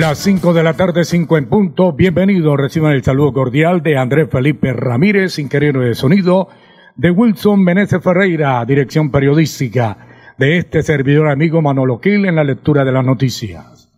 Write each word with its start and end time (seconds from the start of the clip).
Las 0.00 0.18
5 0.18 0.52
de 0.54 0.64
la 0.64 0.74
tarde, 0.74 1.04
5 1.04 1.38
en 1.38 1.48
punto. 1.48 1.92
Bienvenidos. 1.92 2.56
Reciban 2.56 2.92
el 2.92 3.04
saludo 3.04 3.32
cordial 3.32 3.80
de 3.80 3.96
Andrés 3.96 4.28
Felipe 4.28 4.72
Ramírez, 4.72 5.38
ingeniero 5.38 5.82
de 5.82 5.94
sonido, 5.94 6.48
de 6.96 7.12
Wilson 7.12 7.62
Meneses 7.62 8.02
Ferreira, 8.02 8.64
dirección 8.64 9.12
periodística, 9.12 9.96
de 10.36 10.58
este 10.58 10.82
servidor 10.82 11.28
amigo 11.28 11.62
Manolo 11.62 12.00
en 12.02 12.34
la 12.34 12.42
lectura 12.42 12.84
de 12.84 12.90
las 12.90 13.04
noticias. 13.04 13.92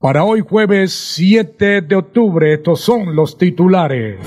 Para 0.00 0.24
hoy 0.24 0.40
jueves 0.40 0.92
7 0.92 1.82
de 1.82 1.94
octubre, 1.94 2.52
estos 2.52 2.80
son 2.80 3.14
los 3.14 3.38
titulares. 3.38 4.18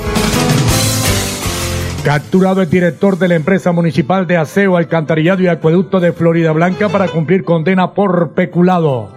Capturado 2.05 2.61
el 2.61 2.69
director 2.69 3.19
de 3.19 3.27
la 3.27 3.35
empresa 3.35 3.73
municipal 3.73 4.25
de 4.25 4.37
aseo, 4.37 4.77
alcantarillado 4.77 5.43
y 5.43 5.47
acueducto 5.47 5.99
de 5.99 6.13
Florida 6.13 6.53
Blanca 6.53 6.87
para 6.87 7.09
cumplir 7.09 7.43
condena 7.43 7.93
por 7.93 8.33
peculado. 8.33 9.16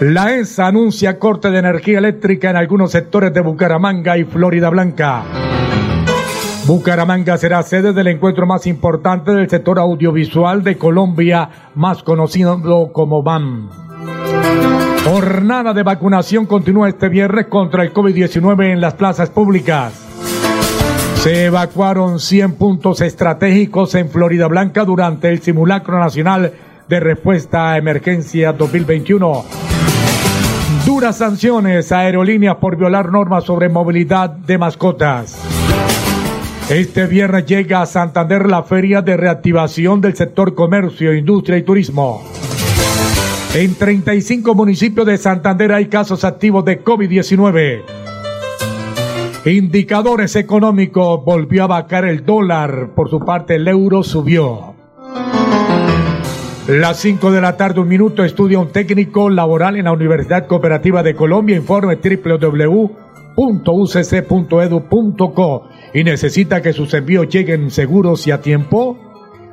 La 0.00 0.34
ESA 0.34 0.66
anuncia 0.66 1.18
corte 1.18 1.50
de 1.50 1.58
energía 1.58 1.98
eléctrica 1.98 2.50
en 2.50 2.56
algunos 2.56 2.90
sectores 2.90 3.32
de 3.32 3.40
Bucaramanga 3.40 4.18
y 4.18 4.24
Florida 4.24 4.68
Blanca. 4.70 5.24
Bucaramanga 6.66 7.36
será 7.38 7.62
sede 7.62 7.92
del 7.92 8.08
encuentro 8.08 8.46
más 8.46 8.66
importante 8.66 9.32
del 9.32 9.48
sector 9.48 9.78
audiovisual 9.78 10.62
de 10.62 10.78
Colombia, 10.78 11.48
más 11.74 12.02
conocido 12.02 12.60
como 12.92 13.22
BAM. 13.22 13.68
Jornada 15.04 15.72
de 15.72 15.82
vacunación 15.82 16.46
continúa 16.46 16.88
este 16.88 17.08
viernes 17.08 17.46
contra 17.46 17.82
el 17.82 17.92
COVID-19 17.92 18.72
en 18.72 18.80
las 18.80 18.94
plazas 18.94 19.30
públicas. 19.30 19.92
Se 21.22 21.46
evacuaron 21.46 22.18
100 22.18 22.54
puntos 22.54 23.00
estratégicos 23.00 23.94
en 23.94 24.08
Florida 24.08 24.46
Blanca 24.46 24.84
durante 24.84 25.28
el 25.28 25.40
simulacro 25.40 25.98
nacional 25.98 26.52
de 26.88 27.00
respuesta 27.00 27.72
a 27.72 27.78
emergencia 27.78 28.52
2021. 28.52 29.71
Duras 30.94 31.16
sanciones 31.16 31.90
a 31.90 32.00
aerolíneas 32.00 32.56
por 32.56 32.76
violar 32.76 33.10
normas 33.10 33.44
sobre 33.44 33.70
movilidad 33.70 34.28
de 34.28 34.58
mascotas. 34.58 35.42
Este 36.68 37.06
viernes 37.06 37.46
llega 37.46 37.80
a 37.80 37.86
Santander 37.86 38.44
la 38.44 38.62
feria 38.62 39.00
de 39.00 39.16
reactivación 39.16 40.02
del 40.02 40.14
sector 40.14 40.54
comercio, 40.54 41.14
industria 41.14 41.56
y 41.56 41.62
turismo. 41.62 42.22
En 43.54 43.74
35 43.74 44.54
municipios 44.54 45.06
de 45.06 45.16
Santander 45.16 45.72
hay 45.72 45.86
casos 45.86 46.24
activos 46.24 46.62
de 46.66 46.84
COVID-19. 46.84 47.84
Indicadores 49.46 50.36
económicos 50.36 51.24
volvió 51.24 51.64
a 51.64 51.68
vacar 51.68 52.04
el 52.04 52.26
dólar, 52.26 52.90
por 52.94 53.08
su 53.08 53.20
parte 53.20 53.54
el 53.54 53.66
euro 53.66 54.02
subió. 54.02 54.71
Las 56.68 56.98
5 56.98 57.32
de 57.32 57.40
la 57.40 57.56
tarde, 57.56 57.80
un 57.80 57.88
minuto, 57.88 58.22
estudia 58.22 58.60
un 58.60 58.70
técnico 58.70 59.28
laboral 59.28 59.76
en 59.76 59.86
la 59.86 59.92
Universidad 59.92 60.46
Cooperativa 60.46 61.02
de 61.02 61.16
Colombia. 61.16 61.56
Informe 61.56 61.96
www.ucc.edu.co 61.96 62.98
y 65.92 66.04
necesita 66.04 66.62
que 66.62 66.72
sus 66.72 66.94
envíos 66.94 67.28
lleguen 67.28 67.68
seguros 67.72 68.28
y 68.28 68.30
a 68.30 68.40
tiempo. 68.40 68.96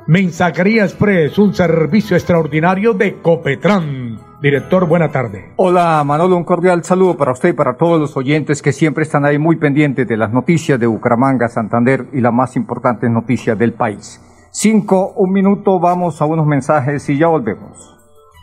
Mensajería 0.06 0.84
Express, 0.84 1.36
un 1.38 1.52
servicio 1.52 2.16
extraordinario 2.16 2.94
de 2.94 3.20
Copetran. 3.20 4.20
Director, 4.40 4.86
buena 4.86 5.10
tarde. 5.10 5.50
Hola 5.56 6.04
Manolo, 6.06 6.36
un 6.36 6.44
cordial 6.44 6.84
saludo 6.84 7.16
para 7.16 7.32
usted 7.32 7.48
y 7.48 7.54
para 7.54 7.76
todos 7.76 7.98
los 7.98 8.16
oyentes 8.16 8.62
que 8.62 8.70
siempre 8.70 9.02
están 9.02 9.24
ahí 9.24 9.36
muy 9.36 9.56
pendientes 9.56 10.06
de 10.06 10.16
las 10.16 10.32
noticias 10.32 10.78
de 10.78 10.86
Bucaramanga, 10.86 11.48
Santander 11.48 12.06
y 12.12 12.20
las 12.20 12.32
más 12.32 12.54
importantes 12.54 13.10
noticias 13.10 13.58
del 13.58 13.72
país. 13.72 14.20
Cinco, 14.52 15.12
un 15.14 15.30
minuto, 15.30 15.78
vamos 15.78 16.20
a 16.20 16.24
unos 16.24 16.44
mensajes 16.44 17.08
y 17.08 17.16
ya 17.16 17.28
volvemos. 17.28 17.99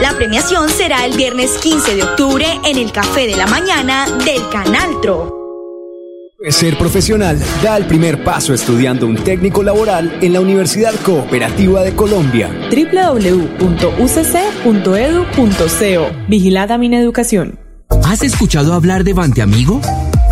la 0.00 0.12
premiación 0.16 0.68
será 0.68 1.04
el 1.06 1.16
viernes 1.16 1.52
15 1.58 1.96
de 1.96 2.02
octubre 2.02 2.46
en 2.64 2.78
el 2.78 2.92
Café 2.92 3.26
de 3.26 3.36
la 3.36 3.46
Mañana 3.46 4.06
del 4.24 4.48
Canal 4.50 5.00
Tro. 5.00 5.32
Ser 6.48 6.76
profesional 6.76 7.38
da 7.62 7.76
el 7.76 7.86
primer 7.86 8.22
paso 8.22 8.52
estudiando 8.52 9.06
un 9.06 9.16
técnico 9.16 9.62
laboral 9.62 10.18
en 10.20 10.34
la 10.34 10.40
Universidad 10.40 10.94
Cooperativa 11.02 11.82
de 11.82 11.94
Colombia. 11.96 12.50
www.ucc.edu.co 12.70 13.46
Vigilada 16.28 16.76
mi 16.76 16.94
educación. 16.94 17.58
¿Has 18.04 18.22
escuchado 18.22 18.74
hablar 18.74 19.04
de 19.04 19.14
Bante 19.14 19.40
Amigo? 19.40 19.80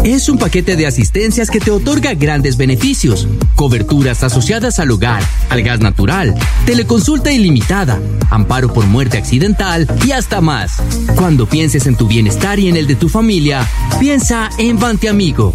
Es 0.05 0.29
un 0.29 0.37
paquete 0.37 0.75
de 0.75 0.89
asistencias 0.89 1.49
que 1.49 1.61
te 1.61 1.71
otorga 1.71 2.15
grandes 2.15 2.57
beneficios, 2.57 3.29
coberturas 3.55 4.25
asociadas 4.25 4.81
al 4.81 4.91
hogar, 4.91 5.23
al 5.49 5.63
gas 5.63 5.79
natural, 5.79 6.35
teleconsulta 6.67 7.31
ilimitada, 7.31 8.01
amparo 8.29 8.73
por 8.73 8.85
muerte 8.87 9.17
accidental 9.17 9.87
y 10.05 10.11
hasta 10.11 10.41
más. 10.41 10.83
Cuando 11.15 11.47
pienses 11.47 11.87
en 11.87 11.97
tu 11.97 12.09
bienestar 12.09 12.59
y 12.59 12.69
en 12.69 12.77
el 12.77 12.89
de 12.89 12.97
tu 12.97 13.09
familia, 13.09 13.65
piensa 14.01 14.51
en 14.59 14.81
Bante 14.81 15.09
Amigo. 15.09 15.55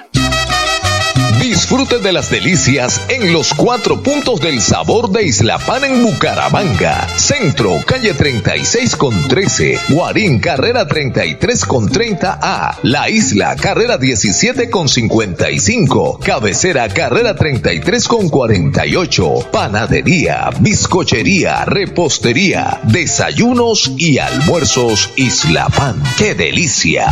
Disfrute 1.71 1.99
de 1.99 2.11
las 2.11 2.29
delicias 2.29 2.99
en 3.07 3.31
los 3.31 3.53
cuatro 3.53 4.03
puntos 4.03 4.41
del 4.41 4.59
sabor 4.59 5.09
de 5.09 5.23
Isla 5.23 5.57
Pan 5.57 5.85
en 5.85 6.03
Bucaramanga. 6.03 7.07
Centro, 7.15 7.79
calle 7.85 8.13
36 8.13 8.97
con 8.97 9.29
13. 9.29 9.79
Guarín, 9.87 10.39
carrera 10.39 10.85
33 10.85 11.63
con 11.63 11.87
30A. 11.87 12.75
La 12.83 13.09
Isla, 13.09 13.55
carrera 13.55 13.97
17 13.97 14.69
con 14.69 14.89
55. 14.89 16.19
Cabecera, 16.21 16.89
carrera 16.89 17.37
33 17.37 18.05
con 18.05 18.27
48. 18.27 19.51
Panadería, 19.53 20.49
bizcochería, 20.59 21.63
repostería, 21.63 22.81
desayunos 22.83 23.93
y 23.95 24.17
almuerzos 24.17 25.11
Isla 25.15 25.69
Pan. 25.69 26.03
¡Qué 26.17 26.35
delicia! 26.35 27.07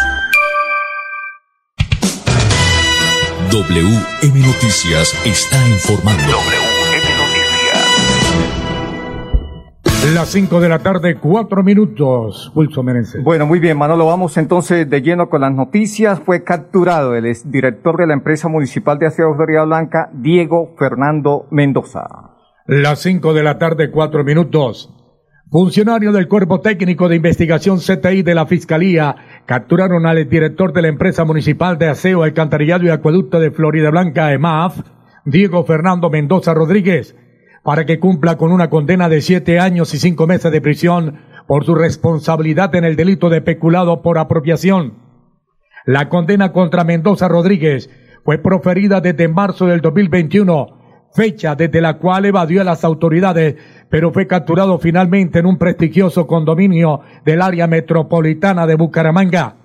WM 3.56 4.42
Noticias 4.42 5.18
está 5.26 5.66
informando. 5.70 6.36
Las 10.14 10.28
5 10.28 10.60
de 10.60 10.68
la 10.68 10.80
tarde, 10.80 11.16
4 11.16 11.64
minutos. 11.64 12.52
Pulso 12.54 12.84
Meneses. 12.84 13.24
Bueno, 13.24 13.46
muy 13.46 13.60
bien, 13.60 13.78
Manolo. 13.78 14.08
Vamos 14.08 14.36
entonces 14.36 14.90
de 14.90 15.02
lleno 15.02 15.30
con 15.30 15.40
las 15.40 15.54
noticias. 15.54 16.20
Fue 16.20 16.44
capturado 16.44 17.16
el 17.16 17.34
director 17.46 17.96
de 17.96 18.08
la 18.08 18.14
empresa 18.14 18.50
municipal 18.50 19.00
de 19.00 19.06
Aseo 19.06 19.34
Florida 19.36 19.64
Blanca, 19.64 20.10
Diego 20.12 20.76
Fernando 20.78 21.48
Mendoza. 21.50 22.04
Las 22.68 23.00
5 23.04 23.34
de 23.34 23.44
la 23.44 23.58
tarde, 23.58 23.90
4 23.90 24.26
minutos. 24.26 24.94
Funcionarios 25.52 26.14
del 26.14 26.28
Cuerpo 26.28 26.60
Técnico 26.60 27.08
de 27.08 27.18
Investigación 27.18 27.78
CTI 27.78 28.24
de 28.24 28.34
la 28.34 28.48
Fiscalía 28.48 29.44
capturaron 29.46 30.08
al 30.08 30.28
director 30.28 30.74
de 30.74 30.82
la 30.82 30.88
empresa 30.88 31.24
municipal 31.24 31.78
de 31.78 31.88
aseo, 31.88 32.24
alcantarillado 32.24 32.86
y 32.86 32.90
acueducto 32.90 33.40
de 33.40 33.52
Florida 33.52 33.92
Blanca, 33.92 34.34
EMAF, 34.34 34.80
Diego 35.24 35.64
Fernando 35.64 36.10
Mendoza 36.10 36.56
Rodríguez, 36.56 37.16
para 37.64 37.86
que 37.86 38.00
cumpla 38.00 38.38
con 38.38 38.52
una 38.52 38.72
condena 38.72 39.08
de 39.08 39.22
siete 39.22 39.60
años 39.60 39.94
y 39.94 40.00
cinco 40.00 40.26
meses 40.26 40.52
de 40.52 40.62
prisión 40.62 41.20
por 41.48 41.64
su 41.64 41.76
responsabilidad 41.76 42.74
en 42.74 42.84
el 42.84 42.96
delito 42.96 43.30
de 43.30 43.42
peculado 43.42 44.02
por 44.02 44.18
apropiación. 44.18 44.94
La 45.86 46.10
condena 46.10 46.54
contra 46.54 46.84
Mendoza 46.84 47.28
Rodríguez 47.28 47.92
fue 48.24 48.40
proferida 48.40 49.00
desde 49.00 49.28
marzo 49.28 49.68
del 49.68 49.82
2021, 49.82 50.85
fecha 51.16 51.56
desde 51.56 51.82
la 51.82 51.98
cual 51.98 52.26
evadió 52.26 52.62
a 52.62 52.66
las 52.66 52.84
autoridades, 52.84 53.56
pero 53.90 54.12
fue 54.12 54.28
capturado 54.28 54.78
finalmente 54.78 55.40
en 55.40 55.46
un 55.46 55.58
prestigioso 55.58 56.28
condominio 56.28 57.00
del 57.24 57.42
área 57.42 57.68
metropolitana 57.68 58.68
de 58.68 58.76
Bucaramanga. 58.76 59.56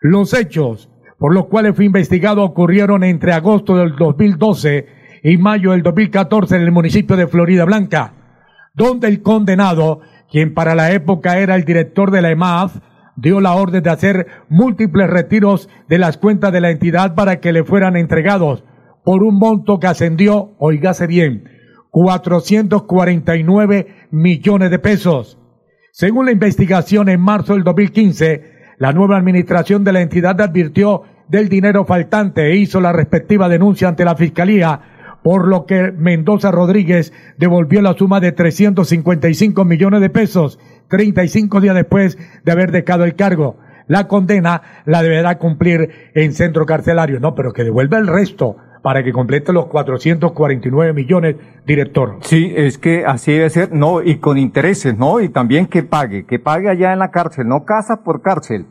Los 0.00 0.34
hechos 0.34 0.90
por 1.18 1.34
los 1.34 1.46
cuales 1.46 1.74
fue 1.74 1.86
investigado 1.86 2.44
ocurrieron 2.44 3.02
entre 3.02 3.32
agosto 3.32 3.76
del 3.76 3.96
2012 3.96 4.86
y 5.22 5.38
mayo 5.38 5.72
del 5.72 5.82
2014 5.82 6.56
en 6.56 6.62
el 6.62 6.72
municipio 6.72 7.16
de 7.16 7.26
Florida 7.26 7.64
Blanca, 7.64 8.12
donde 8.74 9.08
el 9.08 9.22
condenado, 9.22 10.00
quien 10.30 10.52
para 10.52 10.74
la 10.74 10.92
época 10.92 11.38
era 11.38 11.54
el 11.54 11.64
director 11.64 12.10
de 12.10 12.20
la 12.20 12.30
EMAF, 12.30 12.76
dio 13.16 13.40
la 13.40 13.54
orden 13.54 13.82
de 13.82 13.90
hacer 13.90 14.26
múltiples 14.50 15.08
retiros 15.08 15.70
de 15.88 15.98
las 15.98 16.18
cuentas 16.18 16.52
de 16.52 16.60
la 16.60 16.70
entidad 16.70 17.14
para 17.14 17.40
que 17.40 17.52
le 17.52 17.64
fueran 17.64 17.96
entregados 17.96 18.62
por 19.06 19.22
un 19.22 19.38
monto 19.38 19.78
que 19.78 19.86
ascendió, 19.86 20.56
oígase 20.58 21.06
bien, 21.06 21.48
449 21.92 24.08
millones 24.10 24.70
de 24.72 24.80
pesos. 24.80 25.38
Según 25.92 26.26
la 26.26 26.32
investigación 26.32 27.08
en 27.08 27.20
marzo 27.20 27.54
del 27.54 27.62
2015, 27.62 28.74
la 28.78 28.92
nueva 28.92 29.16
administración 29.16 29.84
de 29.84 29.92
la 29.92 30.00
entidad 30.00 30.40
advirtió 30.40 31.02
del 31.28 31.48
dinero 31.48 31.84
faltante 31.84 32.50
e 32.50 32.56
hizo 32.56 32.80
la 32.80 32.92
respectiva 32.92 33.48
denuncia 33.48 33.86
ante 33.86 34.04
la 34.04 34.16
Fiscalía 34.16 34.80
por 35.22 35.46
lo 35.46 35.66
que 35.66 35.92
Mendoza 35.92 36.50
Rodríguez 36.50 37.12
devolvió 37.38 37.82
la 37.82 37.94
suma 37.94 38.18
de 38.18 38.32
355 38.32 39.64
millones 39.64 40.00
de 40.00 40.10
pesos 40.10 40.58
35 40.88 41.60
días 41.60 41.76
después 41.76 42.18
de 42.44 42.50
haber 42.50 42.72
dejado 42.72 43.04
el 43.04 43.14
cargo. 43.14 43.56
La 43.86 44.08
condena 44.08 44.62
la 44.84 45.00
deberá 45.02 45.38
cumplir 45.38 46.10
en 46.16 46.32
centro 46.32 46.66
carcelario. 46.66 47.20
No, 47.20 47.36
pero 47.36 47.52
que 47.52 47.62
devuelva 47.62 47.98
el 47.98 48.08
resto 48.08 48.56
para 48.86 49.02
que 49.02 49.12
complete 49.12 49.52
los 49.52 49.66
449 49.66 50.92
millones, 50.92 51.34
director. 51.66 52.18
Sí, 52.20 52.52
es 52.54 52.78
que 52.78 53.04
así 53.04 53.32
debe 53.32 53.50
ser, 53.50 53.72
no, 53.72 54.00
y 54.00 54.18
con 54.20 54.38
intereses, 54.38 54.96
¿no? 54.96 55.20
Y 55.20 55.28
también 55.28 55.66
que 55.66 55.82
pague, 55.82 56.24
que 56.24 56.38
pague 56.38 56.70
allá 56.70 56.92
en 56.92 57.00
la 57.00 57.10
cárcel, 57.10 57.48
no 57.48 57.64
casa 57.64 58.04
por 58.04 58.22
cárcel. 58.22 58.64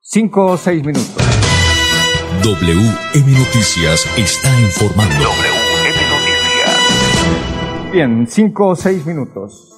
Cinco 0.00 0.46
o 0.46 0.56
seis 0.56 0.84
minutos. 0.84 1.14
WM 2.42 3.30
Noticias 3.30 4.12
está 4.18 4.60
informando. 4.60 5.24
Bien, 7.92 8.26
cinco 8.26 8.70
o 8.70 8.74
seis 8.74 9.06
minutos. 9.06 9.70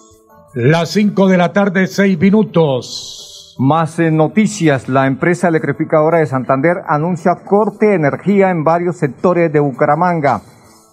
Las 0.54 0.88
cinco 0.88 1.28
de 1.28 1.36
la 1.36 1.52
tarde, 1.52 1.86
seis 1.86 2.18
minutos. 2.18 3.35
Más 3.58 3.98
eh, 3.98 4.10
noticias. 4.10 4.88
La 4.88 5.06
empresa 5.06 5.48
electrificadora 5.48 6.18
de 6.18 6.26
Santander 6.26 6.82
anuncia 6.86 7.36
corte 7.44 7.86
de 7.86 7.94
energía 7.94 8.50
en 8.50 8.64
varios 8.64 8.98
sectores 8.98 9.50
de 9.50 9.60
Bucaramanga 9.60 10.42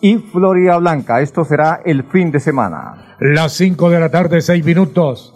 y 0.01 0.17
Florida 0.17 0.77
Blanca. 0.77 1.19
Esto 1.19 1.43
será 1.43 1.81
el 1.83 2.03
fin 2.03 2.31
de 2.31 2.39
semana. 2.39 3.15
Las 3.19 3.53
cinco 3.53 3.89
de 3.89 3.99
la 3.99 4.09
tarde, 4.09 4.41
seis 4.41 4.63
minutos. 4.63 5.33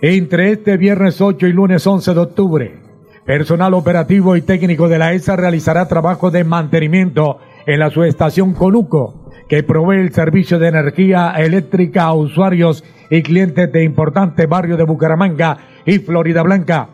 Entre 0.00 0.52
este 0.52 0.76
viernes 0.76 1.20
8 1.20 1.46
y 1.46 1.52
lunes 1.52 1.84
11 1.84 2.14
de 2.14 2.20
octubre, 2.20 2.80
personal 3.24 3.74
operativo 3.74 4.36
y 4.36 4.42
técnico 4.42 4.88
de 4.88 4.98
la 4.98 5.12
ESA 5.12 5.34
realizará 5.34 5.88
trabajo 5.88 6.30
de 6.30 6.44
mantenimiento 6.44 7.38
en 7.66 7.80
la 7.80 7.90
subestación 7.90 8.54
Conuco 8.54 9.28
que 9.48 9.62
provee 9.62 10.00
el 10.00 10.12
servicio 10.12 10.58
de 10.58 10.68
energía 10.68 11.32
eléctrica 11.36 12.04
a 12.04 12.12
usuarios 12.12 12.84
y 13.10 13.22
clientes 13.22 13.70
de 13.72 13.84
importantes 13.84 14.48
barrios 14.48 14.78
de 14.78 14.84
Bucaramanga 14.84 15.58
y 15.84 15.98
Florida 15.98 16.42
Blanca. 16.42 16.88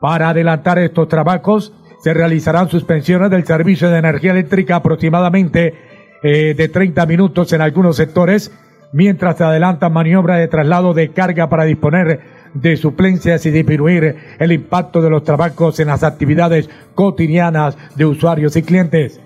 Para 0.00 0.30
adelantar 0.30 0.78
estos 0.78 1.08
trabajos, 1.08 1.72
se 2.02 2.14
realizarán 2.14 2.68
suspensiones 2.68 3.30
del 3.30 3.44
servicio 3.44 3.90
de 3.90 3.98
energía 3.98 4.32
eléctrica 4.32 4.76
aproximadamente 4.76 5.74
eh, 6.22 6.54
de 6.54 6.68
30 6.68 7.04
minutos 7.06 7.52
en 7.52 7.60
algunos 7.60 7.96
sectores, 7.96 8.52
mientras 8.92 9.36
se 9.36 9.44
adelantan 9.44 9.92
maniobras 9.92 10.38
de 10.38 10.48
traslado 10.48 10.94
de 10.94 11.10
carga 11.10 11.48
para 11.48 11.64
disponer 11.64 12.20
de 12.54 12.76
suplencias 12.76 13.44
y 13.46 13.50
disminuir 13.50 14.16
el 14.38 14.52
impacto 14.52 15.02
de 15.02 15.10
los 15.10 15.22
trabajos 15.22 15.78
en 15.78 15.88
las 15.88 16.02
actividades 16.02 16.68
cotidianas 16.94 17.76
de 17.94 18.06
usuarios 18.06 18.56
y 18.56 18.62
clientes. 18.62 19.20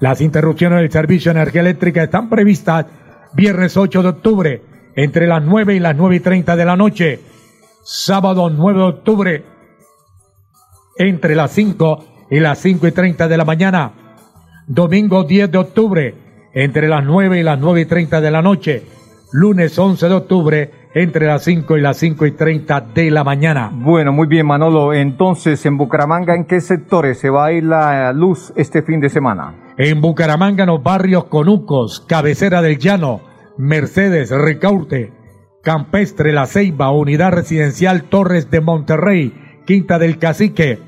Las 0.00 0.20
interrupciones 0.20 0.78
del 0.80 0.92
servicio 0.92 1.32
de 1.32 1.40
energía 1.40 1.62
eléctrica 1.62 2.04
están 2.04 2.28
previstas 2.28 2.86
viernes 3.34 3.76
8 3.76 4.02
de 4.02 4.08
octubre 4.08 4.62
entre 4.98 5.28
las 5.28 5.44
9 5.44 5.76
y 5.76 5.78
las 5.78 5.94
9 5.94 6.16
y 6.16 6.20
30 6.20 6.56
de 6.56 6.64
la 6.64 6.76
noche. 6.76 7.20
Sábado 7.84 8.50
9 8.50 8.78
de 8.80 8.84
octubre 8.84 9.44
entre 10.96 11.36
las 11.36 11.52
5 11.52 12.04
y 12.32 12.40
las 12.40 12.58
5 12.58 12.88
y 12.88 12.90
30 12.90 13.28
de 13.28 13.36
la 13.36 13.44
mañana. 13.44 13.92
Domingo 14.66 15.22
10 15.22 15.52
de 15.52 15.58
octubre 15.58 16.14
entre 16.52 16.88
las 16.88 17.04
9 17.04 17.38
y 17.38 17.42
las 17.44 17.60
9 17.60 17.82
y 17.82 17.84
30 17.84 18.20
de 18.20 18.30
la 18.32 18.42
noche. 18.42 18.82
Lunes 19.30 19.78
11 19.78 20.08
de 20.08 20.14
octubre 20.14 20.70
entre 20.92 21.26
las 21.26 21.44
5 21.44 21.76
y 21.76 21.80
las 21.80 21.96
5 21.98 22.26
y 22.26 22.32
30 22.32 22.80
de 22.92 23.12
la 23.12 23.22
mañana. 23.22 23.70
Bueno, 23.72 24.12
muy 24.12 24.26
bien, 24.26 24.48
Manolo. 24.48 24.92
Entonces, 24.92 25.64
en 25.64 25.76
Bucaramanga, 25.76 26.34
¿en 26.34 26.44
qué 26.44 26.60
sectores 26.60 27.20
se 27.20 27.30
va 27.30 27.46
a 27.46 27.52
ir 27.52 27.62
la 27.62 28.12
luz 28.12 28.52
este 28.56 28.82
fin 28.82 28.98
de 28.98 29.10
semana? 29.10 29.54
En 29.76 30.00
Bucaramanga, 30.00 30.64
en 30.64 30.70
los 30.70 30.82
barrios 30.82 31.26
Conucos, 31.26 32.00
Cabecera 32.00 32.62
del 32.62 32.78
Llano, 32.78 33.27
Mercedes, 33.58 34.30
Ricaurte, 34.30 35.12
Campestre, 35.64 36.32
La 36.32 36.46
Ceiba, 36.46 36.92
Unidad 36.92 37.32
Residencial 37.32 38.04
Torres 38.04 38.50
de 38.52 38.60
Monterrey, 38.60 39.34
Quinta 39.66 39.98
del 39.98 40.18
Cacique, 40.18 40.78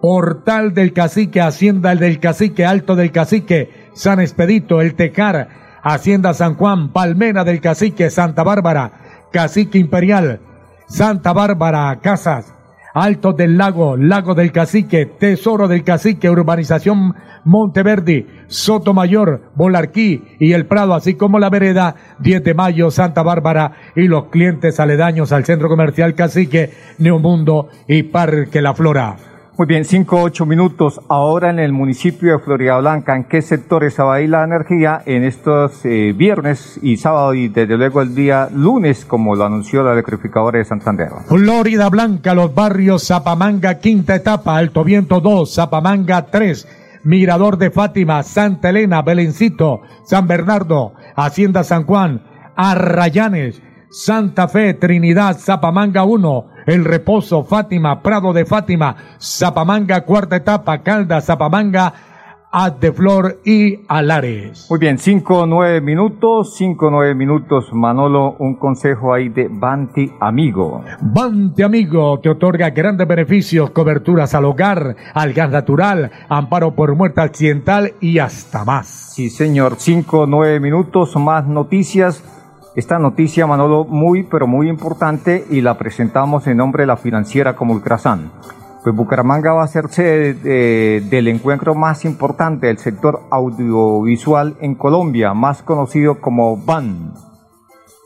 Portal 0.00 0.72
del 0.72 0.94
Cacique, 0.94 1.42
Hacienda 1.42 1.94
del 1.94 2.20
Cacique, 2.20 2.64
Alto 2.64 2.96
del 2.96 3.12
Cacique, 3.12 3.90
San 3.92 4.20
Expedito, 4.20 4.80
El 4.80 4.94
Tecar, 4.94 5.80
Hacienda 5.82 6.32
San 6.32 6.54
Juan, 6.54 6.94
Palmera 6.94 7.44
del 7.44 7.60
Cacique, 7.60 8.08
Santa 8.08 8.42
Bárbara, 8.42 9.28
Cacique 9.30 9.76
Imperial, 9.78 10.40
Santa 10.88 11.34
Bárbara, 11.34 12.00
Casas, 12.00 12.53
Alto 12.94 13.32
del 13.32 13.58
Lago, 13.58 13.96
Lago 13.96 14.34
del 14.34 14.52
Cacique, 14.52 15.04
Tesoro 15.06 15.66
del 15.66 15.82
Cacique, 15.82 16.30
Urbanización 16.30 17.12
Monteverde, 17.44 18.26
Sotomayor, 18.46 19.50
Bolarquí 19.56 20.22
y 20.38 20.52
El 20.52 20.66
Prado, 20.66 20.94
así 20.94 21.14
como 21.14 21.40
la 21.40 21.50
vereda 21.50 21.96
10 22.20 22.44
de 22.44 22.54
Mayo, 22.54 22.92
Santa 22.92 23.24
Bárbara 23.24 23.72
y 23.96 24.06
los 24.06 24.26
clientes 24.26 24.78
aledaños 24.78 25.32
al 25.32 25.44
Centro 25.44 25.68
Comercial 25.68 26.14
Cacique, 26.14 26.70
Neomundo 26.98 27.68
y 27.88 28.04
Parque 28.04 28.62
La 28.62 28.74
Flora. 28.74 29.33
Muy 29.56 29.68
bien, 29.68 29.84
cinco, 29.84 30.20
ocho 30.20 30.46
minutos. 30.46 31.00
Ahora 31.08 31.48
en 31.48 31.60
el 31.60 31.72
municipio 31.72 32.32
de 32.32 32.38
Florida 32.40 32.76
Blanca, 32.80 33.14
¿en 33.14 33.22
qué 33.22 33.40
sectores 33.40 33.94
se 33.94 34.02
va 34.02 34.16
a 34.16 34.20
ir 34.20 34.30
la 34.30 34.42
energía 34.42 35.00
en 35.06 35.22
estos 35.22 35.84
eh, 35.84 36.12
viernes 36.12 36.80
y 36.82 36.96
sábado 36.96 37.34
y 37.34 37.46
desde 37.46 37.76
luego 37.76 38.02
el 38.02 38.16
día 38.16 38.48
lunes, 38.52 39.04
como 39.04 39.36
lo 39.36 39.44
anunció 39.44 39.84
la 39.84 39.92
electrificadora 39.92 40.58
de 40.58 40.64
Santander? 40.64 41.08
Florida 41.28 41.88
Blanca, 41.88 42.34
los 42.34 42.52
barrios 42.52 43.06
Zapamanga, 43.06 43.78
quinta 43.78 44.16
etapa, 44.16 44.56
Alto 44.56 44.82
Viento 44.82 45.20
2, 45.20 45.54
Zapamanga 45.54 46.26
3, 46.26 46.66
Mirador 47.04 47.56
de 47.56 47.70
Fátima, 47.70 48.24
Santa 48.24 48.70
Elena, 48.70 49.02
Belencito, 49.02 49.82
San 50.04 50.26
Bernardo, 50.26 50.94
Hacienda 51.14 51.62
San 51.62 51.84
Juan, 51.84 52.24
Arrayanes, 52.56 53.62
Santa 53.88 54.48
Fe, 54.48 54.74
Trinidad, 54.74 55.38
Zapamanga 55.38 56.02
1, 56.02 56.53
El 56.66 56.84
Reposo, 56.84 57.44
Fátima, 57.44 58.02
Prado 58.02 58.32
de 58.32 58.44
Fátima, 58.44 58.96
Zapamanga, 59.20 60.02
cuarta 60.02 60.36
etapa, 60.36 60.78
Calda, 60.78 61.20
Zapamanga, 61.20 61.92
de 62.80 62.92
Flor 62.92 63.40
y 63.44 63.80
Alares. 63.88 64.68
Muy 64.70 64.78
bien, 64.78 64.96
cinco, 64.96 65.44
nueve 65.44 65.80
minutos, 65.80 66.54
cinco, 66.56 66.88
nueve 66.88 67.12
minutos, 67.12 67.70
Manolo, 67.72 68.36
un 68.38 68.54
consejo 68.54 69.12
ahí 69.12 69.28
de 69.28 69.48
Banti 69.50 70.12
Amigo. 70.20 70.84
Banti 71.00 71.64
Amigo 71.64 72.20
te 72.20 72.30
otorga 72.30 72.70
grandes 72.70 73.08
beneficios, 73.08 73.70
coberturas 73.70 74.36
al 74.36 74.44
hogar, 74.44 74.94
al 75.14 75.32
gas 75.32 75.50
natural, 75.50 76.12
amparo 76.28 76.76
por 76.76 76.94
muerte 76.94 77.22
accidental 77.22 77.94
y 78.00 78.20
hasta 78.20 78.64
más. 78.64 79.14
Sí, 79.14 79.30
señor, 79.30 79.74
cinco, 79.78 80.24
nueve 80.28 80.60
minutos, 80.60 81.16
más 81.16 81.48
noticias. 81.48 82.22
Esta 82.76 82.98
noticia, 82.98 83.46
Manolo, 83.46 83.84
muy, 83.84 84.24
pero 84.24 84.48
muy 84.48 84.68
importante 84.68 85.44
y 85.48 85.60
la 85.60 85.78
presentamos 85.78 86.48
en 86.48 86.56
nombre 86.56 86.82
de 86.82 86.88
la 86.88 86.96
financiera 86.96 87.54
como 87.54 87.72
Ultrasan. 87.72 88.32
Pues 88.82 88.96
Bucaramanga 88.96 89.52
va 89.52 89.62
a 89.62 89.68
ser 89.68 89.88
sede 89.88 91.00
del 91.00 91.28
encuentro 91.28 91.76
más 91.76 92.04
importante 92.04 92.66
del 92.66 92.78
sector 92.78 93.20
audiovisual 93.30 94.56
en 94.60 94.74
Colombia, 94.74 95.34
más 95.34 95.62
conocido 95.62 96.20
como 96.20 96.56
BAN. 96.56 97.14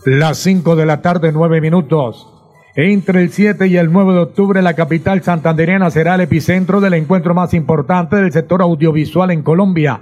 Las 0.05 0.37
5 0.39 0.77
de 0.77 0.87
la 0.87 1.01
tarde, 1.01 1.33
9 1.33 1.63
minutos. 1.63 2.35
Entre 2.77 3.23
el 3.23 3.31
7 3.31 3.67
y 3.67 3.77
el 3.79 3.91
9 3.91 4.13
de 4.13 4.21
octubre, 4.21 4.63
la 4.63 4.75
capital 4.75 5.23
santandereana 5.23 5.91
será 5.91 6.15
el 6.15 6.21
epicentro 6.21 6.81
del 6.81 6.95
encuentro 6.95 7.35
más 7.35 7.55
importante 7.55 8.17
del 8.17 8.33
sector 8.33 8.61
audiovisual 8.61 9.31
en 9.31 9.43
Colombia. 9.43 10.01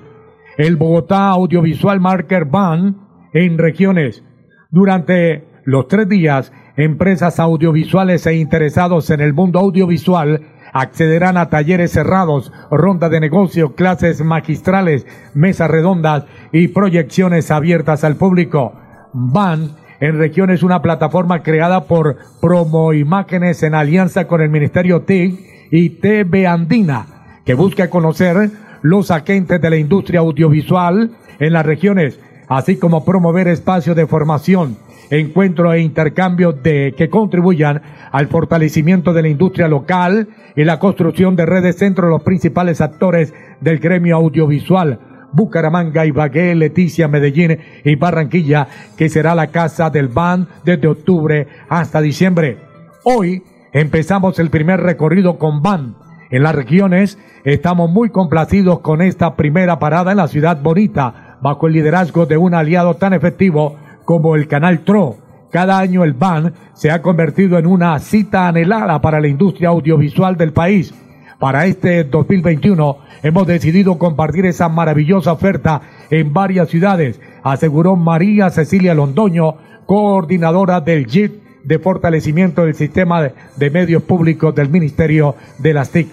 El 0.59 0.77
Bogotá 0.77 1.29
Audiovisual 1.29 2.01
Marker 2.01 2.45
BAN 2.45 2.97
en 3.33 3.57
regiones. 3.59 4.25
Durante 4.71 5.45
los 5.65 5.87
tres 5.89 6.09
días, 6.09 6.53
empresas 6.77 7.39
audiovisuales 7.39 8.27
e 8.27 8.35
interesados 8.35 9.11
en 9.11 9.21
el 9.21 9.33
mundo 9.33 9.61
audiovisual 9.61 10.43
accederán 10.73 11.37
a 11.37 11.49
talleres 11.49 11.93
cerrados, 11.93 12.53
ronda 12.71 13.09
de 13.09 13.21
negocio, 13.21 13.75
clases 13.75 14.23
magistrales, 14.23 15.07
mesas 15.35 15.71
redondas 15.71 16.25
y 16.53 16.69
proyecciones 16.69 17.51
abiertas 17.51 18.05
al 18.05 18.17
público. 18.17 18.75
Van 19.13 19.71
en 20.01 20.19
regiones 20.19 20.63
una 20.63 20.83
plataforma 20.83 21.43
creada 21.43 21.85
por 21.85 22.17
Promo 22.41 22.93
Imágenes 22.93 23.63
en 23.63 23.75
alianza 23.75 24.27
con 24.27 24.43
el 24.43 24.51
Ministerio 24.51 25.03
TIC 25.03 25.71
y 25.71 25.91
TV 25.91 26.47
Andina, 26.47 27.07
que 27.45 27.55
busca 27.55 27.89
conocer 27.89 28.51
los 28.83 29.11
agentes 29.11 29.61
de 29.61 29.71
la 29.71 29.77
industria 29.77 30.21
audiovisual 30.21 31.13
en 31.39 31.53
las 31.53 31.65
regiones, 31.65 32.21
así 32.49 32.77
como 32.77 33.05
promover 33.05 33.49
espacios 33.49 33.97
de 33.97 34.07
formación, 34.07 34.77
encuentro 35.11 35.73
e 35.73 35.81
intercambio 35.81 36.53
de 36.53 36.95
que 36.97 37.09
contribuyan 37.09 37.83
al 38.13 38.29
fortalecimiento 38.29 39.13
de 39.13 39.23
la 39.23 39.29
industria 39.29 39.69
local 39.69 40.29
y 40.55 40.65
la 40.65 40.79
construcción 40.79 41.37
de 41.37 41.47
redes 41.47 41.81
entre 41.83 42.09
los 42.09 42.23
principales 42.23 42.81
actores 42.81 43.35
del 43.61 43.79
gremio 43.79 44.17
audiovisual. 44.17 45.01
Bucaramanga, 45.33 46.07
Ibagué, 46.07 46.55
Leticia, 46.55 47.09
Medellín 47.09 47.59
y 47.85 47.95
Barranquilla, 47.97 48.69
que 48.97 49.09
será 49.09 49.35
la 49.35 49.49
casa 49.49 49.91
del 49.91 50.09
BAN 50.09 50.49
desde 50.65 50.89
octubre 50.89 51.47
hasta 51.69 52.01
diciembre. 52.01 52.59
Hoy 53.05 53.43
empezamos 53.73 54.39
el 54.39 54.51
primer 54.51 54.81
recorrido 54.81 55.39
con 55.39 55.63
BAN. 55.63 55.97
En 56.31 56.43
las 56.43 56.55
regiones 56.55 57.19
estamos 57.45 57.91
muy 57.91 58.11
complacidos 58.11 58.81
con 58.81 59.03
esta 59.03 59.37
primera 59.37 59.79
parada 59.79 60.13
en 60.13 60.17
la 60.17 60.29
ciudad 60.29 60.61
bonita, 60.63 61.26
bajo 61.41 61.67
el 61.67 61.75
liderazgo 61.75 62.27
de 62.27 62.37
un 62.37 62.55
aliado 62.55 62.95
tan 62.95 63.13
efectivo 63.13 63.77
como 64.05 64.37
el 64.37 64.49
Canal 64.49 64.81
TRO. 64.81 65.17
Cada 65.51 65.79
año 65.79 66.05
el 66.05 66.13
BAN 66.13 66.55
se 66.75 66.91
ha 66.91 67.03
convertido 67.03 67.59
en 67.59 67.67
una 67.67 67.99
cita 67.99 68.49
anhelada 68.49 69.01
para 69.01 69.21
la 69.21 69.29
industria 69.29 69.69
audiovisual 69.69 70.37
del 70.37 70.53
país. 70.53 70.95
Para 71.39 71.67
este 71.67 72.05
2021 72.05 72.99
hemos 73.23 73.47
decidido 73.47 73.99
compartir 73.99 74.47
esa 74.47 74.69
maravillosa 74.69 75.33
oferta 75.33 75.83
en 76.11 76.33
varias 76.33 76.69
ciudades, 76.69 77.21
aseguró 77.43 77.97
María 77.97 78.51
Cecilia 78.51 78.95
Londoño, 78.95 79.57
coordinadora 79.87 80.81
del 80.81 81.07
JIT 81.07 81.47
de 81.65 81.79
fortalecimiento 81.79 82.65
del 82.65 82.75
sistema 82.75 83.23
de 83.57 83.71
medios 83.71 84.03
públicos 84.03 84.55
del 84.55 84.71
Ministerio 84.71 85.35
de 85.59 85.75
las 85.75 85.91
TIC. 85.91 86.09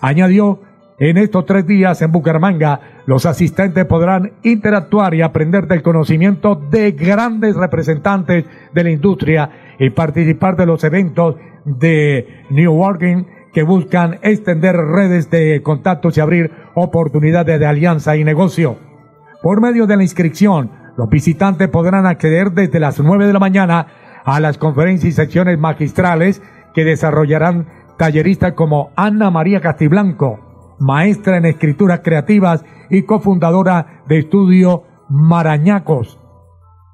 Añadió 0.00 0.60
en 0.98 1.18
estos 1.18 1.46
tres 1.46 1.66
días 1.66 2.00
en 2.02 2.12
Bucaramanga, 2.12 2.80
los 3.06 3.26
asistentes 3.26 3.84
podrán 3.86 4.32
interactuar 4.42 5.14
y 5.14 5.22
aprender 5.22 5.66
del 5.66 5.82
conocimiento 5.82 6.54
de 6.54 6.92
grandes 6.92 7.56
representantes 7.56 8.44
de 8.72 8.84
la 8.84 8.90
industria 8.90 9.50
y 9.78 9.90
participar 9.90 10.56
de 10.56 10.66
los 10.66 10.84
eventos 10.84 11.36
de 11.64 12.44
New 12.50 12.72
Working 12.72 13.26
que 13.52 13.62
buscan 13.62 14.18
extender 14.22 14.76
redes 14.76 15.30
de 15.30 15.60
contactos 15.62 16.16
y 16.16 16.20
abrir 16.20 16.50
oportunidades 16.74 17.58
de 17.58 17.66
alianza 17.66 18.16
y 18.16 18.24
negocio. 18.24 18.76
Por 19.42 19.60
medio 19.60 19.86
de 19.86 19.96
la 19.96 20.02
inscripción, 20.02 20.70
los 20.96 21.08
visitantes 21.08 21.68
podrán 21.68 22.06
acceder 22.06 22.52
desde 22.52 22.80
las 22.80 23.00
9 23.00 23.26
de 23.26 23.32
la 23.32 23.38
mañana 23.38 23.86
a 24.24 24.40
las 24.40 24.58
conferencias 24.58 25.12
y 25.12 25.16
secciones 25.16 25.58
magistrales 25.58 26.42
que 26.74 26.84
desarrollarán 26.84 27.66
talleristas 27.98 28.52
como 28.52 28.90
Ana 28.96 29.30
María 29.30 29.60
Castiblanco, 29.60 30.51
maestra 30.82 31.38
en 31.38 31.46
escrituras 31.46 32.00
creativas 32.02 32.64
y 32.90 33.02
cofundadora 33.02 34.02
de 34.08 34.18
Estudio 34.18 34.82
Marañacos. 35.08 36.18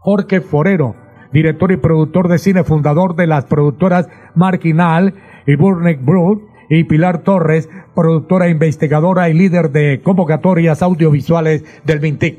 Jorge 0.00 0.40
Forero, 0.40 0.95
director 1.33 1.73
y 1.73 1.76
productor 1.76 2.28
de 2.28 2.38
cine, 2.38 2.64
fundador 2.64 3.16
de 3.16 3.26
las 3.26 3.47
productoras 3.47 4.09
Marquinal 4.35 5.14
y 5.47 5.57
Burnick 5.57 6.04
Brood, 6.04 6.38
y 6.71 6.85
Pilar 6.85 7.23
Torres, 7.23 7.68
productora 7.95 8.49
investigadora 8.49 9.28
y 9.28 9.35
líder 9.35 9.71
de 9.71 10.02
convocatorias 10.02 10.83
audiovisuales 10.83 11.64
del 11.85 12.00
MINTIC. 12.00 12.38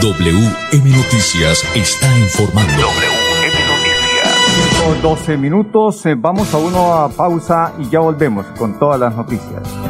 WM 0.00 0.90
Noticias 0.90 1.64
está 1.74 2.18
informando. 2.18 3.09
12 5.02 5.36
minutos, 5.36 6.04
eh, 6.06 6.14
vamos 6.14 6.52
a 6.54 6.58
uno 6.58 6.94
a 6.94 7.08
pausa 7.08 7.72
y 7.78 7.88
ya 7.90 8.00
volvemos 8.00 8.46
con 8.58 8.78
todas 8.78 8.98
las 8.98 9.14
noticias. 9.14 9.89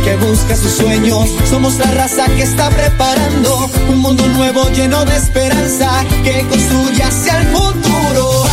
Que 0.04 0.16
busca 0.18 0.56
sus 0.56 0.72
sueños. 0.72 1.30
Somos 1.50 1.78
la 1.78 1.90
raza 1.92 2.26
que 2.26 2.44
está 2.44 2.70
preparando 2.70 3.70
un 3.90 4.00
mundo 4.00 4.28
nuevo 4.28 4.70
lleno 4.70 5.06
de 5.06 5.16
esperanza 5.16 6.04
que 6.24 6.46
construye 6.48 7.04
hacia 7.04 7.40
el 7.40 7.48
futuro. 7.48 8.53